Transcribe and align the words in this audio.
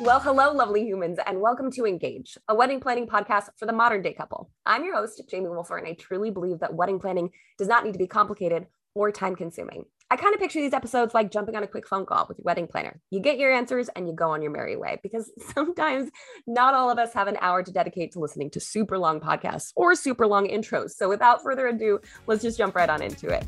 Well, 0.00 0.18
hello, 0.18 0.52
lovely 0.52 0.84
humans, 0.84 1.20
and 1.24 1.40
welcome 1.40 1.70
to 1.70 1.86
Engage, 1.86 2.36
a 2.48 2.54
wedding 2.54 2.80
planning 2.80 3.06
podcast 3.06 3.50
for 3.56 3.66
the 3.66 3.72
modern 3.72 4.02
day 4.02 4.12
couple. 4.12 4.50
I'm 4.66 4.84
your 4.84 4.96
host, 4.96 5.22
Jamie 5.30 5.48
Wolfer, 5.48 5.78
and 5.78 5.86
I 5.86 5.92
truly 5.92 6.32
believe 6.32 6.58
that 6.58 6.74
wedding 6.74 6.98
planning 6.98 7.30
does 7.58 7.68
not 7.68 7.84
need 7.84 7.92
to 7.92 7.98
be 8.00 8.08
complicated 8.08 8.66
or 8.96 9.12
time 9.12 9.36
consuming. 9.36 9.84
I 10.10 10.16
kind 10.16 10.34
of 10.34 10.40
picture 10.40 10.60
these 10.60 10.72
episodes 10.72 11.14
like 11.14 11.30
jumping 11.30 11.54
on 11.54 11.62
a 11.62 11.68
quick 11.68 11.86
phone 11.86 12.06
call 12.06 12.26
with 12.28 12.38
your 12.38 12.42
wedding 12.44 12.66
planner. 12.66 13.00
You 13.10 13.20
get 13.20 13.38
your 13.38 13.52
answers 13.52 13.88
and 13.94 14.08
you 14.08 14.14
go 14.14 14.30
on 14.30 14.42
your 14.42 14.50
merry 14.50 14.76
way 14.76 14.98
because 15.00 15.30
sometimes 15.54 16.10
not 16.44 16.74
all 16.74 16.90
of 16.90 16.98
us 16.98 17.12
have 17.12 17.28
an 17.28 17.38
hour 17.40 17.62
to 17.62 17.70
dedicate 17.70 18.10
to 18.12 18.18
listening 18.18 18.50
to 18.50 18.60
super 18.60 18.98
long 18.98 19.20
podcasts 19.20 19.70
or 19.76 19.94
super 19.94 20.26
long 20.26 20.48
intros. 20.48 20.90
So 20.90 21.08
without 21.08 21.40
further 21.40 21.68
ado, 21.68 22.00
let's 22.26 22.42
just 22.42 22.58
jump 22.58 22.74
right 22.74 22.90
on 22.90 23.00
into 23.00 23.28
it. 23.28 23.46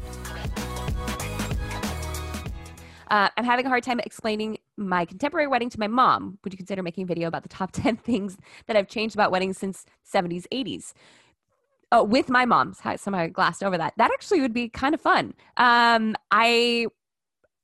Uh, 3.09 3.29
I'm 3.37 3.45
having 3.45 3.67
a 3.67 3.69
hard 3.69 3.83
time 3.83 4.01
explaining 4.01 4.59
my 4.77 5.05
contemporary 5.05 5.47
wedding 5.47 5.71
to 5.71 5.81
my 5.81 5.87
mom. 5.87 6.39
Would 6.45 6.53
you 6.53 6.57
consider 6.57 6.83
making 6.83 7.05
a 7.05 7.07
video 7.07 7.29
about 7.29 7.43
the 7.43 7.49
top 7.49 7.73
10 7.73 7.97
things 7.97 8.37
that 8.67 8.77
I've 8.77 8.89
changed 8.89 9.15
about 9.15 9.31
weddings 9.31 9.59
since 9.59 9.85
70s, 10.11 10.47
80s? 10.53 10.93
Oh, 11.93 12.03
with 12.03 12.29
my 12.29 12.45
mom. 12.45 12.75
Somehow 12.75 13.21
I 13.21 13.29
glassed 13.29 13.63
over 13.63 13.79
that. 13.79 13.95
That 13.97 14.11
actually 14.13 14.41
would 14.41 14.53
be 14.53 14.69
kind 14.69 14.95
of 14.95 15.01
fun. 15.01 15.35
Um, 15.57 16.17
I 16.31 16.87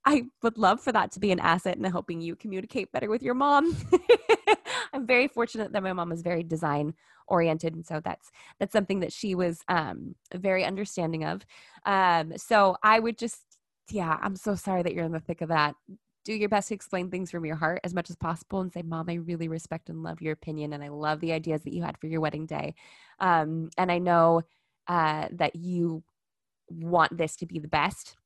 I 0.04 0.24
would 0.42 0.58
love 0.58 0.80
for 0.80 0.90
that 0.92 1.12
to 1.12 1.20
be 1.20 1.30
an 1.30 1.38
asset 1.38 1.76
in 1.76 1.84
helping 1.84 2.20
you 2.20 2.34
communicate 2.34 2.90
better 2.90 3.08
with 3.08 3.22
your 3.22 3.34
mom. 3.34 3.76
I'm 4.92 5.06
very 5.06 5.28
fortunate 5.28 5.72
that 5.72 5.82
my 5.82 5.92
mom 5.92 6.10
is 6.10 6.22
very 6.22 6.42
design 6.42 6.94
oriented, 7.28 7.74
and 7.74 7.86
so 7.86 8.00
that's 8.04 8.30
that's 8.58 8.72
something 8.72 9.00
that 9.00 9.12
she 9.12 9.34
was 9.34 9.60
um, 9.68 10.14
very 10.34 10.64
understanding 10.64 11.24
of. 11.24 11.46
Um, 11.86 12.36
so 12.36 12.76
I 12.82 12.98
would 12.98 13.16
just 13.16 13.51
yeah, 13.90 14.18
I'm 14.22 14.36
so 14.36 14.54
sorry 14.54 14.82
that 14.82 14.94
you're 14.94 15.04
in 15.04 15.12
the 15.12 15.20
thick 15.20 15.40
of 15.40 15.48
that. 15.48 15.74
Do 16.24 16.32
your 16.32 16.48
best 16.48 16.68
to 16.68 16.74
explain 16.74 17.10
things 17.10 17.30
from 17.30 17.44
your 17.44 17.56
heart 17.56 17.80
as 17.82 17.94
much 17.94 18.08
as 18.08 18.16
possible 18.16 18.60
and 18.60 18.72
say, 18.72 18.82
Mom, 18.82 19.08
I 19.08 19.14
really 19.14 19.48
respect 19.48 19.88
and 19.88 20.02
love 20.02 20.22
your 20.22 20.32
opinion. 20.32 20.72
And 20.72 20.84
I 20.84 20.88
love 20.88 21.20
the 21.20 21.32
ideas 21.32 21.62
that 21.62 21.74
you 21.74 21.82
had 21.82 21.98
for 21.98 22.06
your 22.06 22.20
wedding 22.20 22.46
day. 22.46 22.74
Um, 23.18 23.70
and 23.76 23.90
I 23.90 23.98
know 23.98 24.42
uh, 24.86 25.28
that 25.32 25.56
you 25.56 26.04
want 26.68 27.16
this 27.16 27.36
to 27.36 27.46
be 27.46 27.58
the 27.58 27.68
best 27.68 28.16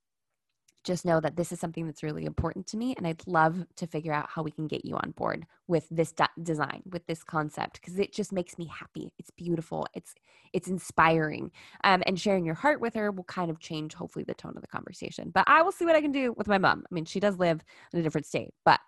just 0.87 1.05
know 1.05 1.20
that 1.20 1.37
this 1.37 1.53
is 1.53 1.61
something 1.61 1.84
that's 1.84 2.03
really 2.03 2.25
important 2.25 2.67
to 2.67 2.77
me 2.77 2.95
and 2.97 3.06
i'd 3.06 3.27
love 3.27 3.67
to 3.75 3.87
figure 3.87 4.12
out 4.12 4.29
how 4.31 4.42
we 4.42 4.51
can 4.51 4.67
get 4.67 4.84
you 4.84 4.95
on 4.97 5.11
board 5.11 5.45
with 5.67 5.87
this 5.91 6.12
de- 6.12 6.29
design 6.42 6.83
with 6.91 7.06
this 7.06 7.23
concept 7.25 7.81
because 7.81 7.98
it 7.98 8.12
just 8.12 8.33
makes 8.33 8.56
me 8.56 8.67
happy 8.67 9.12
it's 9.19 9.31
beautiful 9.31 9.87
it's 9.95 10.14
it's 10.53 10.69
inspiring 10.69 11.51
um, 11.84 12.03
and 12.07 12.19
sharing 12.19 12.45
your 12.45 12.55
heart 12.55 12.81
with 12.81 12.95
her 12.95 13.11
will 13.11 13.25
kind 13.25 13.51
of 13.51 13.59
change 13.59 13.92
hopefully 13.92 14.25
the 14.25 14.34
tone 14.34 14.55
of 14.57 14.62
the 14.62 14.69
conversation 14.69 15.31
but 15.34 15.45
i 15.48 15.61
will 15.61 15.73
see 15.73 15.84
what 15.84 15.97
i 15.97 16.01
can 16.01 16.12
do 16.12 16.33
with 16.37 16.47
my 16.47 16.59
mom 16.59 16.84
i 16.91 16.95
mean 16.95 17.05
she 17.05 17.20
does 17.20 17.39
live 17.39 17.61
in 17.92 18.01
a 18.01 18.03
different 18.03 18.27
state 18.27 18.51
but 18.64 18.81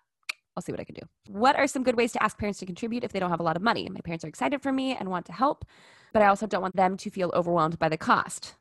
I'll 0.55 0.63
see 0.63 0.73
what 0.73 0.81
I 0.81 0.83
can 0.83 0.95
do. 0.95 1.03
What 1.29 1.55
are 1.55 1.67
some 1.67 1.83
good 1.83 1.95
ways 1.95 2.11
to 2.13 2.21
ask 2.21 2.37
parents 2.37 2.59
to 2.59 2.65
contribute 2.65 3.05
if 3.05 3.13
they 3.13 3.19
don't 3.19 3.29
have 3.29 3.39
a 3.39 3.43
lot 3.43 3.55
of 3.55 3.61
money? 3.61 3.87
My 3.89 4.01
parents 4.01 4.25
are 4.25 4.27
excited 4.27 4.61
for 4.61 4.73
me 4.73 4.93
and 4.93 5.07
want 5.07 5.25
to 5.27 5.31
help, 5.31 5.63
but 6.11 6.21
I 6.21 6.27
also 6.27 6.47
don't 6.47 6.61
want 6.61 6.75
them 6.75 6.97
to 6.97 7.09
feel 7.09 7.31
overwhelmed 7.33 7.79
by 7.79 7.87
the 7.87 7.97
cost. 7.97 8.55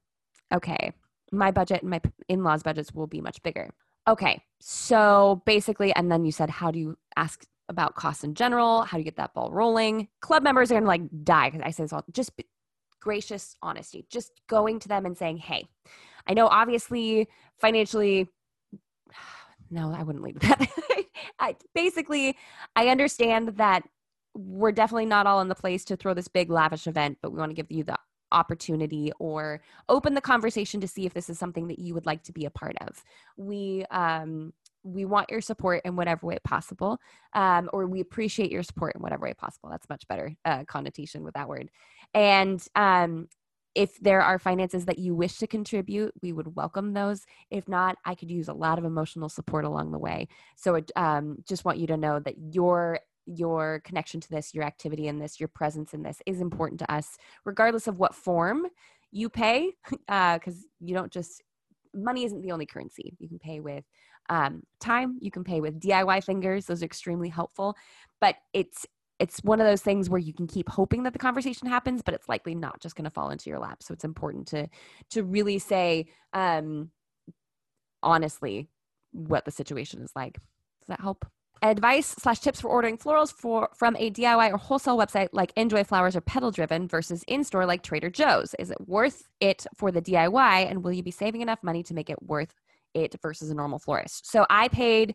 Okay, 0.54 0.92
my 1.32 1.50
budget 1.50 1.82
and 1.82 1.90
my 1.90 2.00
in-laws 2.28 2.62
budgets 2.62 2.92
will 2.92 3.06
be 3.06 3.20
much 3.20 3.42
bigger. 3.42 3.70
Okay 4.06 4.42
so 4.60 5.42
basically 5.46 5.92
and 5.94 6.10
then 6.10 6.24
you 6.24 6.32
said 6.32 6.50
how 6.50 6.70
do 6.70 6.78
you 6.78 6.96
ask 7.16 7.44
about 7.68 7.94
costs 7.94 8.24
in 8.24 8.34
general? 8.34 8.82
How 8.82 8.96
do 8.96 9.00
you 9.00 9.04
get 9.04 9.16
that 9.16 9.34
ball 9.34 9.50
rolling? 9.52 10.08
Club 10.20 10.42
members 10.42 10.70
are 10.70 10.74
gonna 10.74 10.86
like 10.86 11.02
die 11.24 11.50
because 11.50 11.64
i 11.64 11.70
say 11.70 11.84
this 11.84 11.92
all 11.92 12.04
just 12.12 12.32
gracious 13.00 13.56
honesty 13.62 14.04
just 14.10 14.32
going 14.48 14.78
to 14.80 14.88
them 14.88 15.06
and 15.06 15.16
saying 15.16 15.36
hey 15.36 15.68
i 16.26 16.34
know 16.34 16.46
obviously 16.48 17.28
financially 17.58 18.28
no 19.70 19.92
i 19.92 20.02
wouldn't 20.02 20.24
leave 20.24 20.38
that. 20.40 20.68
I, 21.38 21.56
basically 21.74 22.36
i 22.74 22.88
understand 22.88 23.56
that 23.58 23.84
we're 24.34 24.72
definitely 24.72 25.06
not 25.06 25.26
all 25.26 25.40
in 25.40 25.48
the 25.48 25.54
place 25.54 25.84
to 25.86 25.96
throw 25.96 26.14
this 26.14 26.28
big 26.28 26.50
lavish 26.50 26.86
event 26.86 27.18
but 27.22 27.30
we 27.30 27.38
want 27.38 27.50
to 27.50 27.54
give 27.54 27.70
you 27.70 27.84
the 27.84 27.96
opportunity 28.32 29.12
or 29.18 29.60
open 29.88 30.14
the 30.14 30.20
conversation 30.20 30.80
to 30.80 30.88
see 30.88 31.06
if 31.06 31.14
this 31.14 31.30
is 31.30 31.38
something 31.38 31.68
that 31.68 31.78
you 31.78 31.94
would 31.94 32.06
like 32.06 32.22
to 32.24 32.32
be 32.32 32.44
a 32.44 32.50
part 32.50 32.76
of. 32.80 33.02
We 33.36 33.84
um, 33.90 34.52
we 34.84 35.04
want 35.04 35.30
your 35.30 35.40
support 35.40 35.82
in 35.84 35.96
whatever 35.96 36.26
way 36.26 36.38
possible, 36.44 36.98
um, 37.34 37.68
or 37.72 37.86
we 37.86 38.00
appreciate 38.00 38.50
your 38.50 38.62
support 38.62 38.94
in 38.94 39.02
whatever 39.02 39.26
way 39.26 39.34
possible. 39.34 39.70
That's 39.70 39.88
much 39.88 40.06
better 40.08 40.34
uh, 40.44 40.64
connotation 40.64 41.24
with 41.24 41.34
that 41.34 41.48
word. 41.48 41.68
And 42.14 42.62
um, 42.74 43.28
if 43.74 43.98
there 44.00 44.22
are 44.22 44.38
finances 44.38 44.86
that 44.86 44.98
you 44.98 45.14
wish 45.14 45.36
to 45.38 45.46
contribute, 45.46 46.12
we 46.22 46.32
would 46.32 46.56
welcome 46.56 46.94
those. 46.94 47.24
If 47.50 47.68
not, 47.68 47.96
I 48.04 48.14
could 48.14 48.30
use 48.30 48.48
a 48.48 48.54
lot 48.54 48.78
of 48.78 48.84
emotional 48.84 49.28
support 49.28 49.64
along 49.64 49.92
the 49.92 49.98
way. 49.98 50.28
So, 50.56 50.80
um, 50.96 51.36
just 51.46 51.64
want 51.64 51.78
you 51.78 51.86
to 51.88 51.96
know 51.96 52.18
that 52.20 52.34
your 52.38 53.00
your 53.28 53.80
connection 53.84 54.20
to 54.20 54.30
this, 54.30 54.54
your 54.54 54.64
activity 54.64 55.06
in 55.06 55.18
this, 55.18 55.38
your 55.38 55.48
presence 55.48 55.92
in 55.92 56.02
this 56.02 56.20
is 56.26 56.40
important 56.40 56.80
to 56.80 56.92
us, 56.92 57.16
regardless 57.44 57.86
of 57.86 57.98
what 57.98 58.14
form 58.14 58.66
you 59.10 59.28
pay, 59.28 59.72
because 59.84 59.98
uh, 60.08 60.68
you 60.80 60.94
don't 60.94 61.12
just, 61.12 61.42
money 61.94 62.24
isn't 62.24 62.42
the 62.42 62.52
only 62.52 62.66
currency. 62.66 63.14
You 63.18 63.28
can 63.28 63.38
pay 63.38 63.60
with 63.60 63.84
um, 64.30 64.62
time, 64.80 65.18
you 65.20 65.30
can 65.30 65.44
pay 65.44 65.60
with 65.60 65.80
DIY 65.80 66.24
fingers, 66.24 66.66
those 66.66 66.82
are 66.82 66.86
extremely 66.86 67.28
helpful, 67.28 67.76
but 68.20 68.36
it's, 68.52 68.86
it's 69.18 69.42
one 69.42 69.60
of 69.60 69.66
those 69.66 69.82
things 69.82 70.08
where 70.08 70.20
you 70.20 70.32
can 70.32 70.46
keep 70.46 70.68
hoping 70.68 71.02
that 71.02 71.12
the 71.12 71.18
conversation 71.18 71.66
happens, 71.66 72.02
but 72.02 72.14
it's 72.14 72.28
likely 72.28 72.54
not 72.54 72.80
just 72.80 72.94
going 72.94 73.04
to 73.04 73.10
fall 73.10 73.30
into 73.30 73.50
your 73.50 73.58
lap. 73.58 73.82
So 73.82 73.92
it's 73.92 74.04
important 74.04 74.46
to 74.48 74.68
to 75.10 75.24
really 75.24 75.58
say 75.58 76.06
um, 76.32 76.90
honestly 78.02 78.68
what 79.12 79.44
the 79.44 79.50
situation 79.50 80.02
is 80.02 80.12
like. 80.14 80.34
Does 80.34 80.88
that 80.88 81.00
help? 81.00 81.26
Advice 81.62 82.14
slash 82.18 82.40
tips 82.40 82.60
for 82.60 82.68
ordering 82.68 82.96
florals 82.96 83.32
for 83.32 83.68
from 83.74 83.96
a 83.96 84.10
DIY 84.10 84.52
or 84.52 84.56
wholesale 84.56 84.96
website 84.96 85.28
like 85.32 85.52
Enjoy 85.56 85.84
Flowers 85.84 86.16
or 86.16 86.20
Petal 86.20 86.50
Driven 86.50 86.88
versus 86.88 87.24
in 87.26 87.44
store 87.44 87.66
like 87.66 87.82
Trader 87.82 88.10
Joe's. 88.10 88.54
Is 88.58 88.70
it 88.70 88.78
worth 88.86 89.28
it 89.40 89.66
for 89.74 89.90
the 89.90 90.02
DIY, 90.02 90.70
and 90.70 90.82
will 90.82 90.92
you 90.92 91.02
be 91.02 91.10
saving 91.10 91.40
enough 91.40 91.62
money 91.62 91.82
to 91.84 91.94
make 91.94 92.10
it 92.10 92.22
worth 92.22 92.54
it 92.94 93.14
versus 93.22 93.50
a 93.50 93.54
normal 93.54 93.78
florist? 93.78 94.30
So 94.30 94.46
I 94.48 94.68
paid. 94.68 95.14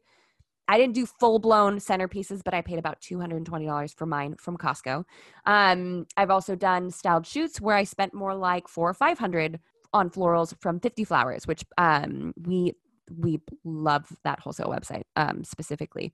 I 0.65 0.77
didn't 0.77 0.95
do 0.95 1.05
full 1.05 1.39
blown 1.39 1.79
centerpieces, 1.79 2.41
but 2.43 2.53
I 2.53 2.61
paid 2.61 2.79
about 2.79 3.01
$220 3.01 3.93
for 3.97 4.05
mine 4.05 4.35
from 4.39 4.57
Costco. 4.57 5.03
Um, 5.45 6.07
I've 6.15 6.29
also 6.31 6.55
done 6.55 6.89
styled 6.89 7.27
shoots 7.27 7.59
where 7.59 7.75
I 7.75 7.83
spent 7.83 8.13
more 8.13 8.33
like 8.33 8.69
four 8.69 8.89
or 8.89 8.93
500 8.93 9.59
on 9.91 10.09
florals 10.09 10.55
from 10.61 10.79
50 10.79 11.03
flowers, 11.03 11.45
which 11.47 11.65
um, 11.77 12.33
we 12.41 12.73
we 13.18 13.41
love 13.64 14.08
that 14.24 14.40
wholesale 14.40 14.68
website 14.68 15.03
um, 15.16 15.44
specifically. 15.44 16.14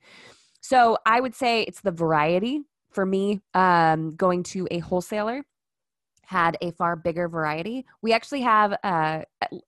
So 0.62 0.98
I 1.06 1.22
would 1.22 1.36
say 1.36 1.64
it's 1.64 1.82
the 1.82 1.92
variety 1.92 2.62
for 2.92 3.06
me. 3.06 3.42
Um, 3.54 4.16
going 4.16 4.44
to 4.44 4.68
a 4.72 4.80
wholesaler 4.80 5.44
had 6.30 6.56
a 6.62 6.70
far 6.74 6.96
bigger 6.96 7.28
variety. 7.28 7.84
We 8.04 8.14
actually 8.14 8.42
have, 8.42 8.78
uh, 8.84 9.22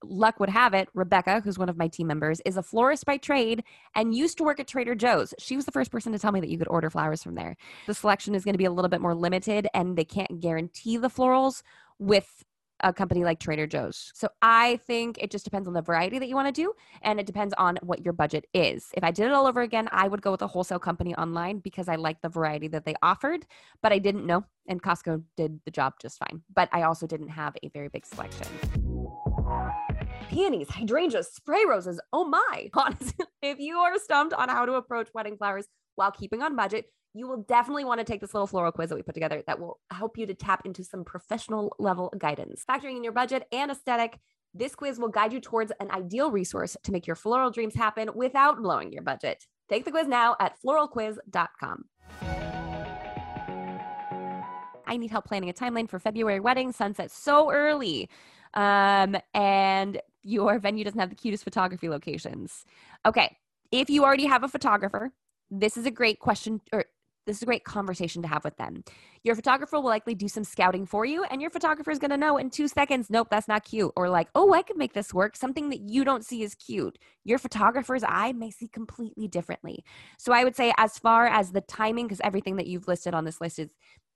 luck 0.04 0.38
would 0.38 0.48
have 0.48 0.74
it, 0.74 0.88
Rebecca, 0.94 1.40
who's 1.40 1.58
one 1.58 1.68
of 1.68 1.76
my 1.76 1.88
team 1.88 2.06
members, 2.06 2.40
is 2.46 2.56
a 2.56 2.62
florist 2.62 3.04
by 3.04 3.16
trade 3.16 3.64
and 3.96 4.14
used 4.14 4.38
to 4.38 4.44
work 4.44 4.60
at 4.60 4.68
Trader 4.68 4.94
Joe's. 4.94 5.34
She 5.40 5.56
was 5.56 5.64
the 5.64 5.72
first 5.72 5.90
person 5.90 6.12
to 6.12 6.20
tell 6.20 6.30
me 6.30 6.38
that 6.38 6.48
you 6.48 6.58
could 6.58 6.68
order 6.68 6.88
flowers 6.88 7.20
from 7.20 7.34
there. 7.34 7.56
The 7.88 7.94
selection 7.94 8.36
is 8.36 8.44
going 8.44 8.54
to 8.54 8.58
be 8.58 8.64
a 8.64 8.70
little 8.70 8.88
bit 8.88 9.00
more 9.00 9.16
limited 9.16 9.66
and 9.74 9.98
they 9.98 10.04
can't 10.04 10.38
guarantee 10.38 10.98
the 10.98 11.10
florals 11.10 11.64
with 11.98 12.44
a 12.82 12.92
company 12.92 13.24
like 13.24 13.38
Trader 13.38 13.66
Joe's. 13.66 14.12
So 14.14 14.28
I 14.40 14.76
think 14.86 15.18
it 15.18 15.30
just 15.30 15.44
depends 15.44 15.68
on 15.68 15.74
the 15.74 15.82
variety 15.82 16.18
that 16.18 16.28
you 16.28 16.34
want 16.34 16.52
to 16.54 16.62
do 16.62 16.72
and 17.02 17.20
it 17.20 17.26
depends 17.26 17.54
on 17.58 17.78
what 17.82 18.04
your 18.04 18.12
budget 18.12 18.46
is. 18.54 18.88
If 18.94 19.04
I 19.04 19.10
did 19.10 19.26
it 19.26 19.32
all 19.32 19.46
over 19.46 19.60
again, 19.60 19.88
I 19.92 20.08
would 20.08 20.22
go 20.22 20.32
with 20.32 20.42
a 20.42 20.46
wholesale 20.46 20.78
company 20.78 21.14
online 21.14 21.58
because 21.58 21.88
I 21.88 21.96
like 21.96 22.20
the 22.22 22.28
variety 22.28 22.68
that 22.68 22.84
they 22.84 22.94
offered, 23.02 23.46
but 23.82 23.92
I 23.92 23.98
didn't 23.98 24.26
know 24.26 24.44
and 24.66 24.82
Costco 24.82 25.22
did 25.36 25.60
the 25.64 25.70
job 25.70 25.94
just 26.00 26.18
fine. 26.18 26.42
But 26.54 26.68
I 26.72 26.82
also 26.82 27.06
didn't 27.06 27.28
have 27.28 27.54
a 27.62 27.68
very 27.68 27.88
big 27.88 28.06
selection 28.06 28.46
peonies, 30.32 30.68
hydrangeas, 30.70 31.30
spray 31.30 31.62
roses. 31.68 32.00
Oh 32.12 32.24
my. 32.24 32.70
Honestly, 32.74 33.26
if 33.42 33.58
you 33.58 33.76
are 33.78 33.98
stumped 33.98 34.32
on 34.34 34.48
how 34.48 34.64
to 34.64 34.74
approach 34.74 35.08
wedding 35.14 35.36
flowers 35.36 35.66
while 35.94 36.10
keeping 36.10 36.42
on 36.42 36.56
budget, 36.56 36.86
you 37.14 37.28
will 37.28 37.42
definitely 37.42 37.84
want 37.84 38.00
to 38.00 38.04
take 38.04 38.20
this 38.20 38.32
little 38.32 38.46
floral 38.46 38.72
quiz 38.72 38.88
that 38.88 38.96
we 38.96 39.02
put 39.02 39.14
together 39.14 39.42
that 39.46 39.60
will 39.60 39.78
help 39.90 40.16
you 40.16 40.26
to 40.26 40.34
tap 40.34 40.62
into 40.64 40.82
some 40.82 41.04
professional 41.04 41.74
level 41.78 42.12
guidance. 42.18 42.64
Factoring 42.68 42.96
in 42.96 43.04
your 43.04 43.12
budget 43.12 43.46
and 43.52 43.70
aesthetic, 43.70 44.18
this 44.54 44.74
quiz 44.74 44.98
will 44.98 45.08
guide 45.08 45.32
you 45.32 45.40
towards 45.40 45.72
an 45.80 45.90
ideal 45.90 46.30
resource 46.30 46.76
to 46.82 46.92
make 46.92 47.06
your 47.06 47.16
floral 47.16 47.50
dreams 47.50 47.74
happen 47.74 48.10
without 48.14 48.62
blowing 48.62 48.92
your 48.92 49.02
budget. 49.02 49.44
Take 49.68 49.84
the 49.84 49.90
quiz 49.90 50.08
now 50.08 50.36
at 50.40 50.56
floralquiz.com. 50.64 51.84
I 54.86 54.96
need 54.96 55.10
help 55.10 55.26
planning 55.26 55.48
a 55.48 55.54
timeline 55.54 55.88
for 55.88 55.98
February 55.98 56.40
wedding. 56.40 56.72
Sunset 56.72 57.10
so 57.10 57.50
early. 57.50 58.10
Um, 58.54 59.16
and 59.32 60.00
your 60.22 60.58
venue 60.58 60.84
doesn't 60.84 61.00
have 61.00 61.08
the 61.08 61.16
cutest 61.16 61.44
photography 61.44 61.88
locations. 61.88 62.64
Okay. 63.06 63.36
If 63.70 63.88
you 63.88 64.04
already 64.04 64.26
have 64.26 64.44
a 64.44 64.48
photographer, 64.48 65.10
this 65.50 65.78
is 65.78 65.86
a 65.86 65.90
great 65.90 66.18
question 66.18 66.60
or 66.72 66.84
this 67.26 67.36
is 67.36 67.42
a 67.42 67.46
great 67.46 67.64
conversation 67.64 68.22
to 68.22 68.28
have 68.28 68.44
with 68.44 68.56
them. 68.56 68.82
Your 69.22 69.34
photographer 69.34 69.76
will 69.76 69.88
likely 69.88 70.14
do 70.14 70.28
some 70.28 70.44
scouting 70.44 70.86
for 70.86 71.04
you, 71.04 71.24
and 71.24 71.40
your 71.40 71.50
photographer 71.50 71.90
is 71.90 71.98
going 71.98 72.10
to 72.10 72.16
know 72.16 72.38
in 72.38 72.50
two 72.50 72.68
seconds, 72.68 73.08
nope, 73.10 73.28
that's 73.30 73.48
not 73.48 73.64
cute. 73.64 73.92
Or 73.96 74.08
like, 74.08 74.28
oh, 74.34 74.52
I 74.52 74.62
could 74.62 74.76
make 74.76 74.92
this 74.92 75.14
work. 75.14 75.36
Something 75.36 75.70
that 75.70 75.80
you 75.80 76.04
don't 76.04 76.24
see 76.24 76.42
is 76.42 76.54
cute. 76.54 76.98
Your 77.24 77.38
photographer's 77.38 78.04
eye 78.06 78.32
may 78.32 78.50
see 78.50 78.68
completely 78.68 79.28
differently. 79.28 79.84
So 80.18 80.32
I 80.32 80.44
would 80.44 80.56
say, 80.56 80.72
as 80.78 80.98
far 80.98 81.26
as 81.26 81.52
the 81.52 81.60
timing, 81.62 82.06
because 82.06 82.20
everything 82.24 82.56
that 82.56 82.66
you've 82.66 82.88
listed 82.88 83.14
on 83.14 83.24
this 83.24 83.40
list 83.40 83.58
is 83.58 83.68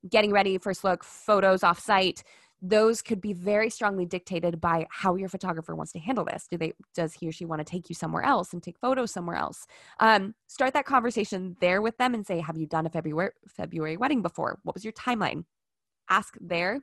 getting 0.09 0.33
ready, 0.33 0.59
first 0.59 0.85
look, 0.85 1.05
photos 1.05 1.63
off 1.63 1.79
site, 1.79 2.23
those 2.63 3.03
could 3.03 3.21
be 3.21 3.33
very 3.33 3.71
strongly 3.71 4.07
dictated 4.07 4.61
by 4.61 4.87
how 4.91 5.15
your 5.15 5.29
photographer 5.29 5.75
wants 5.75 5.93
to 5.93 5.99
handle 5.99 6.25
this. 6.25 6.47
Do 6.51 6.57
they 6.57 6.73
does 6.95 7.13
he 7.13 7.29
or 7.29 7.33
she 7.33 7.45
want 7.45 7.61
to 7.61 7.65
take 7.65 7.89
you 7.89 7.95
somewhere 7.95 8.23
else 8.23 8.53
and 8.53 8.63
take 8.63 8.79
photos 8.79 9.13
somewhere 9.13 9.37
else? 9.37 9.67
Um, 10.01 10.35
start 10.47 10.73
that 10.73 10.87
conversation 10.87 11.57
there 11.61 11.83
with 11.83 11.97
them 11.99 12.15
and 12.15 12.27
say, 12.27 12.41
"Have 12.41 12.57
you 12.57 12.67
done 12.67 12.87
a 12.87 12.91
February 12.91 13.31
February 13.49 13.97
wedding 13.97 14.23
before? 14.23 14.59
What 14.63 14.75
was 14.75 14.85
your 14.85 14.95
timeline?" 14.95 15.45
Ask 16.09 16.37
there 16.41 16.81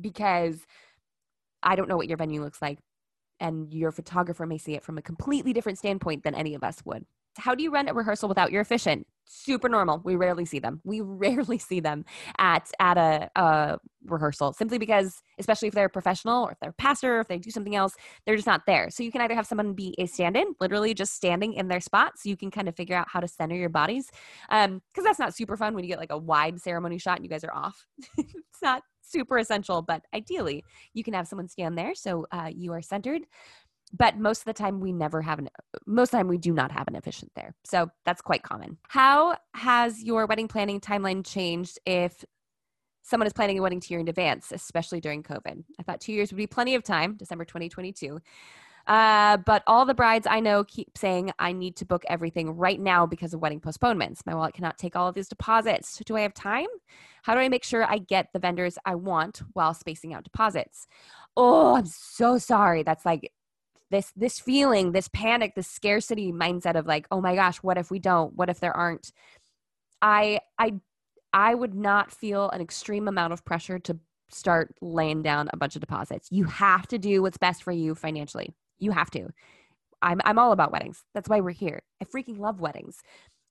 because 0.00 0.66
I 1.62 1.76
don't 1.76 1.88
know 1.88 1.96
what 1.96 2.08
your 2.08 2.18
venue 2.18 2.42
looks 2.42 2.62
like, 2.62 2.78
and 3.40 3.72
your 3.74 3.92
photographer 3.92 4.46
may 4.46 4.58
see 4.58 4.74
it 4.74 4.84
from 4.84 4.98
a 4.98 5.02
completely 5.02 5.52
different 5.52 5.78
standpoint 5.78 6.24
than 6.24 6.34
any 6.34 6.54
of 6.54 6.62
us 6.62 6.78
would. 6.84 7.04
How 7.36 7.54
do 7.54 7.62
you 7.62 7.70
run 7.72 7.88
a 7.88 7.94
rehearsal 7.94 8.28
without 8.28 8.52
your 8.52 8.62
officiant? 8.62 9.06
Super 9.30 9.68
normal. 9.68 10.00
We 10.04 10.16
rarely 10.16 10.46
see 10.46 10.58
them. 10.58 10.80
We 10.84 11.00
rarely 11.04 11.58
see 11.58 11.80
them 11.80 12.04
at 12.38 12.70
at 12.80 12.96
a, 12.96 13.30
a 13.36 13.78
rehearsal 14.06 14.54
simply 14.54 14.78
because, 14.78 15.22
especially 15.38 15.68
if 15.68 15.74
they're 15.74 15.86
a 15.86 15.90
professional 15.90 16.44
or 16.44 16.52
if 16.52 16.58
they're 16.60 16.70
a 16.70 16.74
pastor, 16.74 17.18
or 17.18 17.20
if 17.20 17.28
they 17.28 17.38
do 17.38 17.50
something 17.50 17.76
else, 17.76 17.94
they're 18.24 18.36
just 18.36 18.46
not 18.46 18.62
there. 18.66 18.88
So 18.90 19.02
you 19.02 19.12
can 19.12 19.20
either 19.20 19.34
have 19.34 19.46
someone 19.46 19.74
be 19.74 19.94
a 19.98 20.06
stand-in, 20.06 20.54
literally 20.60 20.94
just 20.94 21.14
standing 21.14 21.52
in 21.52 21.68
their 21.68 21.80
spot, 21.80 22.12
so 22.18 22.30
you 22.30 22.36
can 22.36 22.50
kind 22.50 22.68
of 22.68 22.74
figure 22.76 22.96
out 22.96 23.06
how 23.10 23.20
to 23.20 23.28
center 23.28 23.54
your 23.54 23.68
bodies. 23.68 24.10
Um, 24.48 24.80
because 24.92 25.04
that's 25.04 25.18
not 25.18 25.34
super 25.34 25.56
fun 25.56 25.74
when 25.74 25.84
you 25.84 25.90
get 25.90 25.98
like 25.98 26.12
a 26.12 26.18
wide 26.18 26.60
ceremony 26.60 26.98
shot 26.98 27.18
and 27.18 27.24
you 27.24 27.30
guys 27.30 27.44
are 27.44 27.54
off. 27.54 27.86
it's 28.16 28.62
not 28.62 28.82
super 29.02 29.38
essential, 29.38 29.82
but 29.82 30.02
ideally 30.14 30.64
you 30.94 31.04
can 31.04 31.14
have 31.14 31.28
someone 31.28 31.48
stand 31.48 31.76
there 31.76 31.94
so 31.94 32.26
uh, 32.30 32.50
you 32.54 32.72
are 32.72 32.82
centered 32.82 33.22
but 33.92 34.16
most 34.18 34.40
of 34.40 34.44
the 34.44 34.52
time 34.52 34.80
we 34.80 34.92
never 34.92 35.22
have 35.22 35.38
an 35.38 35.48
most 35.86 36.08
of 36.08 36.10
the 36.12 36.16
time 36.18 36.28
we 36.28 36.38
do 36.38 36.52
not 36.52 36.70
have 36.70 36.88
an 36.88 36.96
officiant 36.96 37.32
there 37.34 37.54
so 37.64 37.90
that's 38.04 38.22
quite 38.22 38.42
common 38.42 38.76
how 38.88 39.36
has 39.54 40.02
your 40.02 40.26
wedding 40.26 40.48
planning 40.48 40.80
timeline 40.80 41.24
changed 41.24 41.78
if 41.86 42.24
someone 43.02 43.26
is 43.26 43.32
planning 43.32 43.58
a 43.58 43.62
wedding 43.62 43.80
two 43.80 43.94
year 43.94 44.00
in 44.00 44.08
advance 44.08 44.52
especially 44.52 45.00
during 45.00 45.22
covid 45.22 45.62
i 45.78 45.82
thought 45.82 46.00
two 46.00 46.12
years 46.12 46.30
would 46.30 46.38
be 46.38 46.46
plenty 46.46 46.74
of 46.74 46.82
time 46.82 47.14
december 47.16 47.44
2022 47.44 48.20
uh, 48.88 49.36
but 49.44 49.62
all 49.66 49.84
the 49.84 49.92
brides 49.92 50.26
I 50.28 50.40
know 50.40 50.64
keep 50.64 50.96
saying 50.96 51.30
I 51.38 51.52
need 51.52 51.76
to 51.76 51.84
book 51.84 52.04
everything 52.08 52.50
right 52.56 52.80
now 52.80 53.04
because 53.04 53.34
of 53.34 53.40
wedding 53.40 53.60
postponements. 53.60 54.24
My 54.24 54.34
wallet 54.34 54.54
cannot 54.54 54.78
take 54.78 54.96
all 54.96 55.06
of 55.06 55.14
these 55.14 55.28
deposits. 55.28 56.00
Do 56.06 56.16
I 56.16 56.22
have 56.22 56.32
time? 56.32 56.66
How 57.22 57.34
do 57.34 57.40
I 57.40 57.50
make 57.50 57.64
sure 57.64 57.84
I 57.84 57.98
get 57.98 58.28
the 58.32 58.38
vendors 58.38 58.78
I 58.86 58.94
want 58.94 59.42
while 59.52 59.74
spacing 59.74 60.14
out 60.14 60.24
deposits? 60.24 60.86
Oh, 61.36 61.74
I'm 61.76 61.84
so 61.84 62.38
sorry. 62.38 62.82
That's 62.82 63.04
like 63.04 63.30
this 63.90 64.12
this 64.16 64.38
feeling 64.38 64.92
this 64.92 65.08
panic 65.08 65.54
this 65.54 65.68
scarcity 65.68 66.32
mindset 66.32 66.76
of 66.76 66.86
like 66.86 67.06
oh 67.10 67.20
my 67.20 67.34
gosh 67.34 67.58
what 67.58 67.78
if 67.78 67.90
we 67.90 67.98
don't? 67.98 68.34
What 68.36 68.48
if 68.48 68.60
there 68.60 68.76
aren't? 68.76 69.12
I 70.02 70.40
i 70.58 70.74
i 71.32 71.54
would 71.54 71.74
not 71.74 72.12
feel 72.12 72.50
an 72.50 72.60
extreme 72.60 73.08
amount 73.08 73.32
of 73.32 73.44
pressure 73.44 73.78
to 73.78 73.98
start 74.30 74.74
laying 74.82 75.22
down 75.22 75.48
a 75.52 75.56
bunch 75.56 75.74
of 75.74 75.80
deposits. 75.80 76.28
You 76.30 76.44
have 76.44 76.86
to 76.88 76.98
do 76.98 77.22
what's 77.22 77.38
best 77.38 77.62
for 77.62 77.72
you 77.72 77.94
financially. 77.94 78.54
You 78.78 78.92
have 78.92 79.10
to. 79.12 79.28
I'm 80.02 80.20
i'm 80.24 80.38
all 80.38 80.52
about 80.52 80.72
weddings. 80.72 81.04
That's 81.14 81.28
why 81.28 81.40
we're 81.40 81.50
here. 81.50 81.82
I 82.00 82.04
freaking 82.04 82.38
love 82.38 82.60
weddings. 82.60 83.00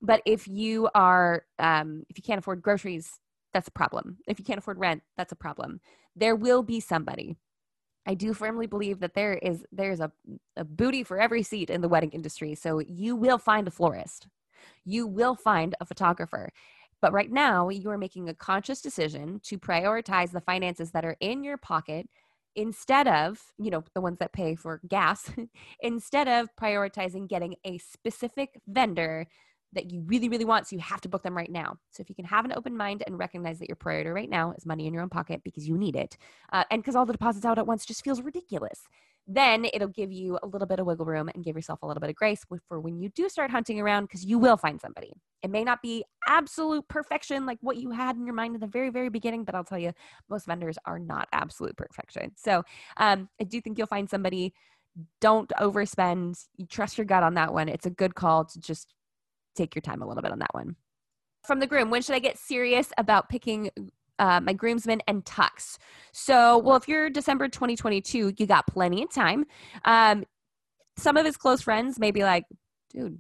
But 0.02 0.22
if 0.26 0.48
you 0.48 0.90
are 0.96 1.44
um 1.60 2.04
if 2.10 2.18
you 2.18 2.24
can't 2.24 2.40
afford 2.40 2.62
groceries 2.62 3.20
that's 3.54 3.68
a 3.68 3.72
problem. 3.72 4.18
If 4.28 4.40
you 4.40 4.46
can't 4.46 4.60
afford 4.60 4.78
rent 4.80 5.02
that's 5.18 5.32
a 5.32 5.36
problem. 5.36 5.82
There 6.16 6.36
will 6.36 6.64
be 6.64 6.80
somebody 6.80 7.38
I 8.08 8.14
do 8.14 8.34
firmly 8.34 8.68
believe 8.68 9.02
that 9.02 9.14
there 9.14 9.34
is 9.34 9.66
there's 9.72 10.00
a, 10.00 10.12
a 10.56 10.64
booty 10.64 11.04
for 11.04 11.20
every 11.20 11.44
seat 11.44 11.70
in 11.70 11.82
the 11.82 11.90
wedding 11.90 12.12
industry. 12.12 12.56
So 12.56 12.80
you 12.80 13.16
will 13.16 13.38
find 13.38 13.68
a 13.68 13.72
florist. 13.72 14.28
You 14.86 15.06
will 15.06 15.36
find 15.36 15.76
a 15.82 15.86
photographer. 15.86 16.50
But 17.02 17.12
right 17.14 17.32
now, 17.32 17.70
you 17.70 17.90
are 17.92 17.98
making 17.98 18.30
a 18.30 18.34
conscious 18.34 18.82
decision 18.82 19.42
to 19.44 19.60
prioritize 19.60 20.32
the 20.32 20.42
finances 20.42 20.92
that 20.92 21.06
are 21.06 21.18
in 21.20 21.44
your 21.44 21.58
pocket 21.58 22.08
instead 22.56 23.08
of, 23.08 23.40
you 23.60 23.70
know, 23.70 23.84
the 23.94 24.02
ones 24.02 24.18
that 24.18 24.34
pay 24.34 24.56
for 24.56 24.82
gas, 24.88 25.30
instead 25.82 26.28
of 26.28 26.50
prioritizing 26.60 27.28
getting 27.28 27.56
a 27.66 27.78
specific 27.78 28.60
vendor 28.68 29.28
that 29.74 29.92
you 29.92 30.02
really, 30.06 30.30
really 30.30 30.46
want. 30.46 30.68
So 30.68 30.76
you 30.76 30.82
have 30.82 31.02
to 31.02 31.10
book 31.10 31.24
them 31.24 31.36
right 31.36 31.52
now. 31.52 31.78
So 31.92 32.02
if 32.02 32.10
you 32.10 32.16
can 32.16 32.26
have 32.26 32.46
an 32.46 32.54
open 32.56 32.76
mind 32.76 33.04
and 33.06 33.20
recognize 33.20 33.60
that 33.60 33.68
your 33.68 33.76
priority 33.76 34.10
right 34.10 34.30
now 34.30 34.54
is 34.58 34.66
money 34.66 34.88
in 34.88 34.94
your 34.94 35.04
own 35.04 35.10
pocket 35.10 35.42
because 35.44 35.68
you 35.68 35.78
need 35.78 35.96
it, 35.96 36.18
uh, 36.54 36.64
and 36.72 36.82
because 36.82 36.96
all 36.96 37.06
the 37.06 37.14
deposits 37.14 37.46
out 37.46 37.58
at 37.58 37.68
once 37.68 37.86
just 37.86 38.04
feels 38.04 38.22
ridiculous, 38.22 38.82
then 39.28 39.66
it'll 39.74 39.90
give 39.90 40.12
you 40.12 40.40
a 40.42 40.48
little 40.48 40.68
bit 40.68 40.80
of 40.80 40.86
wiggle 40.86 41.06
room 41.06 41.30
and 41.36 41.44
give 41.44 41.56
yourself 41.56 41.80
a 41.84 41.88
little 41.88 42.00
bit 42.00 42.10
of 42.10 42.16
grace 42.16 42.46
for 42.68 42.80
when 42.80 42.98
you 42.98 43.10
do 43.10 43.28
start 43.28 43.52
hunting 43.52 43.80
around 43.80 44.06
because 44.06 44.24
you 44.24 44.40
will 44.40 44.56
find 44.56 44.80
somebody. 44.80 45.12
It 45.44 45.50
may 45.50 45.66
not 45.66 45.82
be 45.82 46.06
absolute 46.28 46.88
perfection 46.88 47.46
like 47.46 47.58
what 47.62 47.76
you 47.76 47.92
had 47.92 48.16
in 48.16 48.26
your 48.26 48.36
mind 48.36 48.56
in 48.56 48.62
the 48.62 48.68
very, 48.68 48.90
very 48.90 49.10
beginning, 49.10 49.44
but 49.44 49.54
I'll 49.54 49.66
tell 49.66 49.78
you, 49.78 49.92
most 50.30 50.46
vendors 50.46 50.78
are 50.86 50.98
not 50.98 51.28
absolute 51.34 51.76
perfection. 51.76 52.32
So 52.38 52.64
um, 52.96 53.28
I 53.40 53.44
do 53.44 53.60
think 53.60 53.78
you'll 53.78 53.88
find 53.88 54.10
somebody. 54.10 54.54
Don't 55.20 55.52
overspend. 55.60 56.46
You 56.56 56.66
trust 56.66 56.98
your 56.98 57.06
gut 57.06 57.22
on 57.22 57.34
that 57.34 57.54
one. 57.54 57.68
It's 57.68 57.86
a 57.86 57.92
good 57.92 58.16
call 58.16 58.46
to 58.46 58.60
just 58.60 58.94
take 59.58 59.76
your 59.76 59.82
time 59.82 60.02
a 60.02 60.08
little 60.08 60.22
bit 60.22 60.32
on 60.32 60.40
that 60.40 60.54
one. 60.54 60.76
From 61.46 61.60
the 61.60 61.68
groom, 61.68 61.90
when 61.90 62.02
should 62.02 62.16
I 62.16 62.20
get 62.20 62.38
serious 62.38 62.92
about 62.98 63.30
picking 63.30 63.70
uh, 64.20 64.42
my 64.42 64.54
groomsmen 64.54 65.02
and 65.08 65.24
tux? 65.24 65.78
So, 66.12 66.58
well, 66.58 66.76
if 66.76 66.88
you're 66.88 67.10
December 67.10 67.48
2022, 67.48 68.34
you 68.38 68.46
got 68.46 68.68
plenty 68.68 69.04
of 69.04 69.12
time. 69.12 69.46
Um, 69.86 70.26
some 70.98 71.16
of 71.18 71.26
his 71.26 71.38
close 71.38 71.62
friends 71.62 72.00
may 72.00 72.12
be 72.12 72.24
like, 72.24 72.46
dude, 72.90 73.20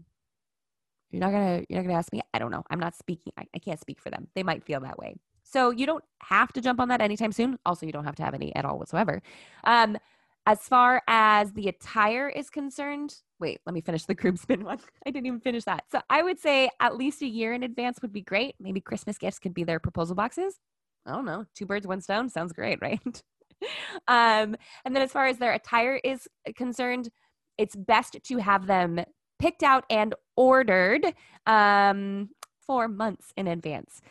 you're 1.12 1.22
not 1.22 1.32
gonna 1.32 1.64
you're 1.70 1.80
not 1.80 1.88
gonna 1.88 1.98
ask 1.98 2.12
me. 2.12 2.22
I 2.34 2.40
don't 2.40 2.52
know. 2.52 2.64
I'm 2.70 2.80
not 2.80 2.96
speaking. 2.96 3.32
I, 3.38 3.46
I 3.56 3.60
can't 3.60 3.80
speak 3.80 4.02
for 4.02 4.10
them. 4.10 4.28
They 4.36 4.44
might 4.44 4.64
feel 4.64 4.82
that 4.82 4.98
way. 4.98 5.16
So 5.44 5.70
you 5.70 5.86
don't 5.86 6.04
have 6.24 6.52
to 6.54 6.62
jump 6.62 6.82
on 6.82 6.90
that 6.90 7.02
anytime 7.02 7.32
soon. 7.32 7.58
Also, 7.66 7.86
you 7.86 7.94
don't 7.94 8.04
have 8.04 8.16
to 8.16 8.24
have 8.24 8.34
any 8.34 8.54
at 8.56 8.66
all 8.66 8.78
whatsoever. 8.78 9.22
Um, 9.64 9.98
as 10.48 10.62
far 10.62 11.02
as 11.10 11.52
the 11.52 11.68
attire 11.68 12.30
is 12.30 12.50
concerned, 12.50 13.14
wait, 13.38 13.60
let 13.66 13.74
me 13.74 13.82
finish 13.82 14.06
the 14.06 14.16
groomsmen 14.16 14.64
one. 14.64 14.80
I 15.06 15.12
didn't 15.12 15.28
even 15.28 15.42
finish 15.42 15.66
that. 15.66 15.84
So 15.92 16.00
I 16.10 16.24
would 16.24 16.40
say 16.40 16.70
at 16.80 16.96
least 16.96 17.22
a 17.22 17.28
year 17.28 17.52
in 17.52 17.64
advance 17.64 18.02
would 18.02 18.14
be 18.14 18.22
great. 18.22 18.56
Maybe 18.58 18.80
Christmas 18.80 19.18
gifts 19.18 19.40
could 19.40 19.54
be 19.54 19.66
their 19.66 19.82
proposal 19.82 20.16
boxes. 20.16 20.58
I 21.06 21.12
don't 21.12 21.26
know. 21.26 21.46
Two 21.54 21.66
birds, 21.66 21.86
one 21.86 22.00
stone 22.00 22.30
sounds 22.30 22.54
great, 22.54 22.80
right? 22.82 23.02
um, 24.08 24.56
and 24.86 24.96
then 24.96 25.02
as 25.02 25.12
far 25.12 25.28
as 25.28 25.38
their 25.38 25.52
attire 25.52 26.00
is 26.02 26.30
concerned, 26.56 27.10
it's 27.58 27.76
best 27.76 28.16
to 28.24 28.38
have 28.38 28.68
them 28.68 29.02
picked 29.40 29.64
out 29.64 29.84
and 29.90 30.16
ordered 30.38 31.14
um, 31.46 32.30
four 32.66 32.88
months 32.88 33.34
in 33.36 33.48
advance 33.48 34.02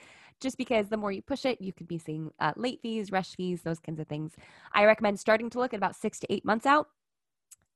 just 0.47 0.57
because 0.57 0.89
the 0.89 0.97
more 0.97 1.11
you 1.11 1.23
push 1.23 1.45
it, 1.45 1.61
you 1.61 1.73
could 1.73 1.89
be 1.89 1.99
seeing 1.99 2.31
uh, 2.39 2.53
late 2.55 2.79
fees, 2.81 3.11
rush 3.11 3.35
fees, 3.35 3.63
those 3.63 3.81
kinds 3.81 3.99
of 3.99 4.07
things. 4.07 4.37
I 4.73 4.85
recommend 4.85 5.19
starting 5.19 5.51
to 5.51 5.59
look 5.59 5.75
at 5.75 5.79
about 5.79 5.97
six 5.97 6.21
to 6.21 6.33
eight 6.33 6.45
months 6.45 6.67
out. 6.67 6.87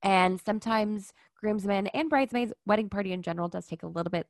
And 0.04 0.40
sometimes 0.40 1.12
groomsmen 1.40 1.88
and 1.88 2.08
bridesmaids, 2.08 2.52
wedding 2.66 2.88
party 2.88 3.12
in 3.12 3.22
general 3.22 3.48
does 3.48 3.66
take 3.66 3.82
a 3.82 3.88
little 3.88 4.10
bit. 4.10 4.28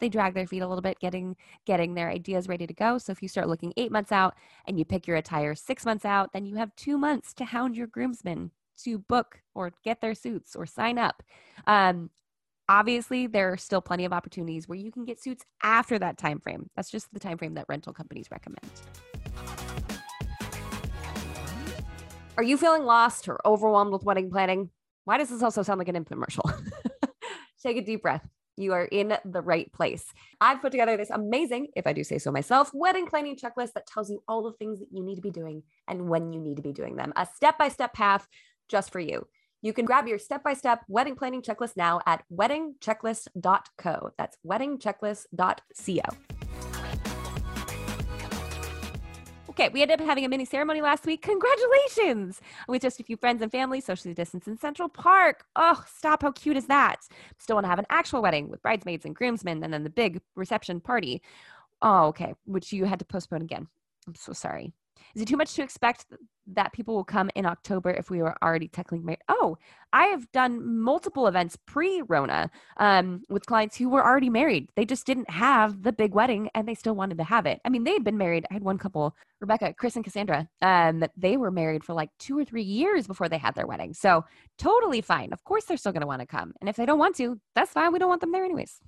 They 0.00 0.10
drag 0.10 0.34
their 0.34 0.46
feet 0.46 0.60
a 0.60 0.68
little 0.68 0.82
bit 0.82 1.00
getting 1.00 1.34
getting 1.64 1.94
their 1.94 2.10
ideas 2.10 2.46
ready 2.46 2.66
to 2.66 2.74
go. 2.74 2.98
So 2.98 3.10
if 3.10 3.22
you 3.22 3.28
start 3.28 3.48
looking 3.48 3.72
eight 3.78 3.90
months 3.90 4.12
out 4.12 4.34
and 4.66 4.78
you 4.78 4.84
pick 4.84 5.06
your 5.06 5.16
attire 5.16 5.54
six 5.54 5.86
months 5.86 6.04
out, 6.04 6.34
then 6.34 6.44
you 6.44 6.56
have 6.56 6.76
two 6.76 6.98
months 6.98 7.32
to 7.34 7.46
hound 7.46 7.74
your 7.74 7.86
groomsmen 7.86 8.50
to 8.84 8.98
book 8.98 9.40
or 9.54 9.72
get 9.82 10.02
their 10.02 10.14
suits 10.14 10.54
or 10.54 10.66
sign 10.66 10.98
up. 10.98 11.22
Um, 11.66 12.10
obviously 12.68 13.26
there 13.26 13.52
are 13.52 13.56
still 13.56 13.80
plenty 13.80 14.04
of 14.04 14.12
opportunities 14.12 14.68
where 14.68 14.78
you 14.78 14.92
can 14.92 15.04
get 15.04 15.20
suits 15.20 15.44
after 15.62 15.98
that 15.98 16.18
time 16.18 16.38
frame 16.38 16.68
that's 16.76 16.90
just 16.90 17.12
the 17.12 17.20
time 17.20 17.38
frame 17.38 17.54
that 17.54 17.66
rental 17.68 17.92
companies 17.92 18.28
recommend 18.30 18.70
are 22.36 22.42
you 22.42 22.56
feeling 22.56 22.84
lost 22.84 23.28
or 23.28 23.40
overwhelmed 23.46 23.92
with 23.92 24.04
wedding 24.04 24.30
planning 24.30 24.70
why 25.04 25.18
does 25.18 25.30
this 25.30 25.42
also 25.42 25.62
sound 25.62 25.78
like 25.78 25.88
an 25.88 26.04
infomercial 26.04 26.52
take 27.62 27.76
a 27.76 27.82
deep 27.82 28.02
breath 28.02 28.28
you 28.58 28.72
are 28.72 28.86
in 28.86 29.16
the 29.24 29.40
right 29.40 29.72
place. 29.72 30.12
I've 30.40 30.60
put 30.60 30.72
together 30.72 30.96
this 30.96 31.10
amazing, 31.10 31.68
if 31.76 31.86
I 31.86 31.92
do 31.92 32.02
say 32.02 32.18
so 32.18 32.32
myself, 32.32 32.72
wedding 32.74 33.06
planning 33.06 33.36
checklist 33.36 33.74
that 33.74 33.86
tells 33.86 34.10
you 34.10 34.22
all 34.26 34.42
the 34.42 34.52
things 34.52 34.80
that 34.80 34.88
you 34.90 35.04
need 35.04 35.14
to 35.14 35.20
be 35.20 35.30
doing 35.30 35.62
and 35.86 36.08
when 36.08 36.32
you 36.32 36.40
need 36.40 36.56
to 36.56 36.62
be 36.62 36.72
doing 36.72 36.96
them. 36.96 37.12
A 37.16 37.24
step 37.24 37.56
by 37.56 37.68
step 37.68 37.94
path 37.94 38.26
just 38.68 38.90
for 38.90 39.00
you. 39.00 39.26
You 39.60 39.72
can 39.72 39.84
grab 39.84 40.06
your 40.06 40.18
step 40.18 40.44
by 40.44 40.54
step 40.54 40.84
wedding 40.86 41.16
planning 41.16 41.42
checklist 41.42 41.76
now 41.76 42.00
at 42.06 42.22
weddingchecklist.co. 42.32 44.10
That's 44.16 44.38
weddingchecklist.co. 44.46 46.02
Okay, 49.50 49.70
we 49.70 49.82
ended 49.82 50.00
up 50.00 50.06
having 50.06 50.24
a 50.24 50.28
mini 50.28 50.44
ceremony 50.44 50.80
last 50.80 51.04
week. 51.04 51.22
Congratulations! 51.22 52.40
With 52.68 52.82
just 52.82 53.00
a 53.00 53.02
few 53.02 53.16
friends 53.16 53.42
and 53.42 53.50
family, 53.50 53.80
socially 53.80 54.14
distanced 54.14 54.46
in 54.46 54.56
Central 54.56 54.88
Park. 54.88 55.42
Oh, 55.56 55.84
stop. 55.92 56.22
How 56.22 56.30
cute 56.30 56.56
is 56.56 56.66
that? 56.66 57.00
Still 57.38 57.56
want 57.56 57.64
to 57.64 57.68
have 57.68 57.80
an 57.80 57.86
actual 57.90 58.22
wedding 58.22 58.50
with 58.50 58.62
bridesmaids 58.62 59.04
and 59.04 59.16
groomsmen 59.16 59.64
and 59.64 59.74
then 59.74 59.82
the 59.82 59.90
big 59.90 60.20
reception 60.36 60.80
party. 60.80 61.20
Oh, 61.82 62.06
okay. 62.06 62.34
Which 62.44 62.72
you 62.72 62.84
had 62.84 63.00
to 63.00 63.04
postpone 63.04 63.42
again. 63.42 63.66
I'm 64.06 64.14
so 64.14 64.32
sorry. 64.32 64.72
Is 65.14 65.22
it 65.22 65.28
too 65.28 65.36
much 65.36 65.54
to 65.54 65.62
expect 65.62 66.06
that 66.54 66.72
people 66.72 66.94
will 66.94 67.04
come 67.04 67.30
in 67.34 67.44
October 67.44 67.90
if 67.90 68.10
we 68.10 68.22
were 68.22 68.36
already 68.42 68.68
technically 68.68 69.04
married? 69.04 69.20
Oh, 69.28 69.58
I 69.92 70.06
have 70.06 70.30
done 70.32 70.80
multiple 70.80 71.26
events 71.26 71.56
pre 71.66 72.02
Rona 72.06 72.50
um, 72.76 73.22
with 73.28 73.46
clients 73.46 73.76
who 73.76 73.88
were 73.88 74.04
already 74.04 74.30
married. 74.30 74.68
They 74.76 74.84
just 74.84 75.06
didn't 75.06 75.30
have 75.30 75.82
the 75.82 75.92
big 75.92 76.14
wedding 76.14 76.50
and 76.54 76.68
they 76.68 76.74
still 76.74 76.94
wanted 76.94 77.18
to 77.18 77.24
have 77.24 77.46
it. 77.46 77.60
I 77.64 77.68
mean, 77.68 77.84
they 77.84 77.92
had 77.92 78.04
been 78.04 78.18
married. 78.18 78.46
I 78.50 78.54
had 78.54 78.62
one 78.62 78.78
couple, 78.78 79.14
Rebecca, 79.40 79.74
Chris, 79.74 79.96
and 79.96 80.04
Cassandra, 80.04 80.48
um, 80.62 81.04
they 81.16 81.36
were 81.36 81.50
married 81.50 81.84
for 81.84 81.94
like 81.94 82.10
two 82.18 82.38
or 82.38 82.44
three 82.44 82.62
years 82.62 83.06
before 83.06 83.28
they 83.28 83.38
had 83.38 83.54
their 83.54 83.66
wedding. 83.66 83.94
So 83.94 84.24
totally 84.58 85.00
fine. 85.00 85.32
Of 85.32 85.44
course, 85.44 85.64
they're 85.64 85.76
still 85.76 85.92
going 85.92 86.02
to 86.02 86.06
want 86.06 86.20
to 86.20 86.26
come. 86.26 86.52
And 86.60 86.68
if 86.68 86.76
they 86.76 86.86
don't 86.86 86.98
want 86.98 87.16
to, 87.16 87.40
that's 87.54 87.72
fine. 87.72 87.92
We 87.92 87.98
don't 87.98 88.08
want 88.08 88.20
them 88.20 88.32
there 88.32 88.44
anyways. 88.44 88.80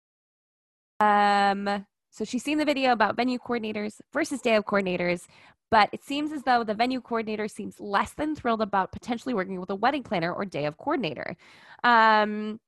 um, 1.00 1.86
so 2.16 2.24
she's 2.24 2.42
seen 2.42 2.56
the 2.56 2.64
video 2.64 2.92
about 2.92 3.14
venue 3.14 3.38
coordinators 3.38 4.00
versus 4.10 4.40
day 4.40 4.54
of 4.56 4.64
coordinators, 4.64 5.26
but 5.70 5.90
it 5.92 6.02
seems 6.02 6.32
as 6.32 6.44
though 6.44 6.64
the 6.64 6.72
venue 6.72 7.02
coordinator 7.02 7.46
seems 7.46 7.78
less 7.78 8.14
than 8.14 8.34
thrilled 8.34 8.62
about 8.62 8.90
potentially 8.90 9.34
working 9.34 9.60
with 9.60 9.68
a 9.68 9.74
wedding 9.74 10.02
planner 10.02 10.32
or 10.32 10.46
day 10.46 10.64
of 10.64 10.78
coordinator. 10.78 11.36
Um, 11.84 12.58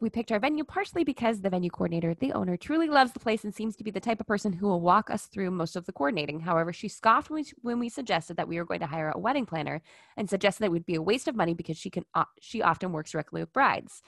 we 0.00 0.10
picked 0.10 0.30
our 0.30 0.38
venue 0.38 0.64
partially 0.64 1.02
because 1.02 1.40
the 1.40 1.48
venue 1.48 1.70
coordinator, 1.70 2.14
the 2.14 2.34
owner, 2.34 2.58
truly 2.58 2.88
loves 2.88 3.12
the 3.12 3.20
place 3.20 3.42
and 3.42 3.54
seems 3.54 3.74
to 3.76 3.84
be 3.84 3.90
the 3.90 4.00
type 4.00 4.20
of 4.20 4.26
person 4.26 4.52
who 4.52 4.66
will 4.66 4.82
walk 4.82 5.08
us 5.08 5.24
through 5.24 5.50
most 5.50 5.74
of 5.74 5.86
the 5.86 5.92
coordinating. 5.92 6.40
However, 6.40 6.70
she 6.70 6.88
scoffed 6.88 7.30
when 7.30 7.42
we, 7.42 7.52
when 7.62 7.78
we 7.78 7.88
suggested 7.88 8.36
that 8.36 8.48
we 8.48 8.58
were 8.58 8.66
going 8.66 8.80
to 8.80 8.86
hire 8.86 9.10
a 9.14 9.18
wedding 9.18 9.46
planner 9.46 9.80
and 10.18 10.28
suggested 10.28 10.60
that 10.60 10.66
it 10.66 10.72
would 10.72 10.84
be 10.84 10.96
a 10.96 11.02
waste 11.02 11.26
of 11.26 11.34
money 11.34 11.54
because 11.54 11.78
she 11.78 11.88
can 11.88 12.04
uh, 12.14 12.24
she 12.38 12.60
often 12.60 12.92
works 12.92 13.12
directly 13.12 13.40
with 13.40 13.52
brides. 13.54 14.02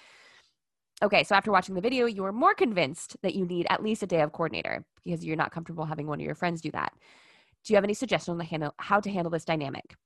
Okay, 1.02 1.24
so 1.24 1.34
after 1.34 1.50
watching 1.50 1.74
the 1.74 1.80
video, 1.80 2.04
you 2.04 2.24
are 2.24 2.32
more 2.32 2.54
convinced 2.54 3.16
that 3.22 3.34
you 3.34 3.46
need 3.46 3.66
at 3.70 3.82
least 3.82 4.02
a 4.02 4.06
day 4.06 4.20
of 4.20 4.32
coordinator 4.32 4.84
because 5.02 5.24
you're 5.24 5.36
not 5.36 5.50
comfortable 5.50 5.86
having 5.86 6.06
one 6.06 6.20
of 6.20 6.26
your 6.26 6.34
friends 6.34 6.60
do 6.60 6.70
that. 6.72 6.92
Do 7.64 7.72
you 7.72 7.76
have 7.76 7.84
any 7.84 7.94
suggestions 7.94 8.38
on 8.38 8.44
handle, 8.44 8.74
how 8.78 9.00
to 9.00 9.10
handle 9.10 9.30
this 9.30 9.46
dynamic? 9.46 9.96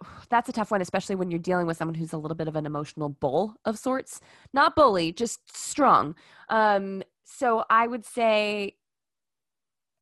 That's 0.30 0.48
a 0.48 0.52
tough 0.52 0.72
one, 0.72 0.80
especially 0.80 1.14
when 1.14 1.30
you're 1.30 1.38
dealing 1.38 1.66
with 1.66 1.76
someone 1.76 1.94
who's 1.94 2.12
a 2.12 2.18
little 2.18 2.34
bit 2.34 2.48
of 2.48 2.56
an 2.56 2.66
emotional 2.66 3.08
bull 3.08 3.54
of 3.64 3.78
sorts. 3.78 4.20
Not 4.52 4.74
bully, 4.74 5.12
just 5.12 5.56
strong. 5.56 6.16
Um, 6.48 7.04
so 7.24 7.64
I 7.70 7.86
would 7.86 8.04
say, 8.04 8.74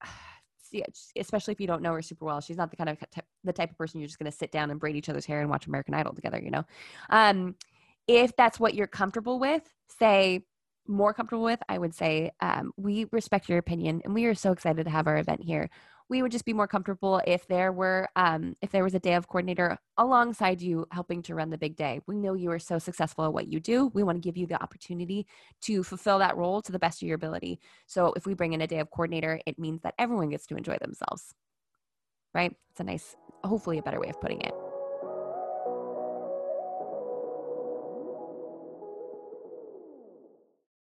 especially 1.16 1.52
if 1.52 1.61
you 1.61 1.66
don't 1.66 1.82
know 1.82 1.92
her 1.92 2.00
super 2.00 2.25
well, 2.25 2.40
she's 2.40 2.56
not 2.56 2.70
the 2.70 2.76
kind 2.76 2.88
of 2.88 2.97
the 3.44 3.52
type 3.52 3.70
of 3.70 3.76
person 3.76 4.00
you're 4.00 4.09
just 4.09 4.18
going 4.18 4.30
to 4.30 4.37
sit 4.37 4.52
down 4.52 4.70
and 4.70 4.80
braid 4.80 4.97
each 4.97 5.11
other's 5.11 5.26
hair 5.26 5.42
and 5.42 5.50
watch 5.50 5.66
American 5.66 5.92
Idol 5.92 6.14
together, 6.14 6.40
you 6.42 6.50
know. 6.50 6.64
Um, 7.11 7.56
if 8.17 8.35
that's 8.35 8.59
what 8.59 8.75
you're 8.75 8.88
comfortable 8.88 9.38
with, 9.38 9.62
say 9.99 10.43
more 10.88 11.14
comfortable 11.14 11.45
with, 11.45 11.61
I 11.69 11.79
would 11.79 11.95
say 11.95 12.33
um, 12.40 12.73
we 12.76 13.07
respect 13.12 13.49
your 13.49 13.59
opinion 13.59 14.02
and 14.05 14.12
we 14.12 14.25
are 14.25 14.35
so 14.35 14.50
excited 14.50 14.85
to 14.85 14.90
have 14.90 15.07
our 15.07 15.19
event 15.19 15.43
here. 15.43 15.71
We 16.09 16.21
would 16.21 16.33
just 16.33 16.45
be 16.45 16.52
more 16.52 16.67
comfortable 16.67 17.23
if 17.25 17.47
there 17.47 17.71
were 17.71 18.09
um, 18.17 18.55
if 18.62 18.73
there 18.73 18.83
was 18.83 18.97
a 18.97 18.99
day 18.99 19.14
of 19.14 19.29
coordinator 19.29 19.79
alongside 19.97 20.61
you 20.61 20.87
helping 20.90 21.23
to 21.23 21.37
run 21.37 21.50
the 21.50 21.59
big 21.59 21.76
day. 21.76 22.00
We 22.09 22.17
know 22.17 22.35
you 22.35 22.50
are 22.50 22.59
so 22.59 22.81
successful 22.81 23.26
at 23.26 23.33
what 23.33 23.47
you 23.47 23.61
do. 23.61 23.93
We 23.95 24.02
want 24.02 24.21
to 24.21 24.26
give 24.26 24.37
you 24.37 24.49
the 24.49 24.61
opportunity 24.61 25.29
to 25.62 25.85
fulfill 25.85 26.19
that 26.19 26.37
role 26.37 26.62
to 26.62 26.73
the 26.73 26.81
best 26.81 27.00
of 27.00 27.07
your 27.07 27.14
ability. 27.14 27.61
So 27.87 28.12
if 28.17 28.26
we 28.26 28.35
bring 28.35 28.55
in 28.55 28.61
a 28.61 28.67
day 28.67 28.81
of 28.81 28.90
coordinator, 28.90 29.40
it 29.47 29.57
means 29.57 29.83
that 29.83 29.95
everyone 30.00 30.31
gets 30.31 30.47
to 30.47 30.57
enjoy 30.57 30.79
themselves. 30.81 31.33
Right? 32.35 32.57
It's 32.73 32.81
a 32.81 32.85
nice, 32.85 33.14
hopefully 33.45 33.79
a 33.79 33.83
better 33.83 34.00
way 34.00 34.09
of 34.09 34.21
putting 34.21 34.40
it. 34.40 34.70